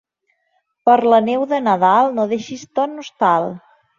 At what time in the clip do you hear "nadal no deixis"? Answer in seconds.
1.67-2.65